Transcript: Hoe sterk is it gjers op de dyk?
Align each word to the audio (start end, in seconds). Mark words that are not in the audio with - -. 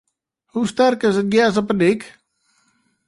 Hoe 0.53 0.67
sterk 0.71 0.99
is 1.09 1.19
it 1.21 1.31
gjers 1.33 1.59
op 1.61 1.67
de 1.69 1.75
dyk? 1.81 2.01